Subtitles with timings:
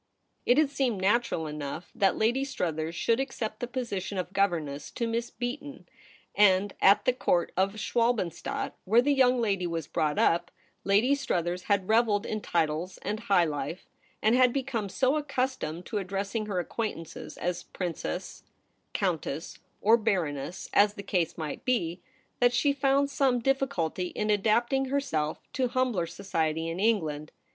[0.47, 5.05] It had seemed natural enough that Lady Struthers should accept the position of governess to
[5.07, 5.85] Miss Beaton;
[6.33, 10.49] and at the Court of Schwalbenstadt, where the young lady was brought up,
[10.83, 13.85] Lady Struthers had revelled in titles and high life,
[14.23, 18.41] and had become so accus tomed to addressing her acquaintances as princess,
[18.93, 22.01] countess, or baroness, as the case might be,
[22.39, 27.31] that she found some difficulty in adapting herself to humbler society in England.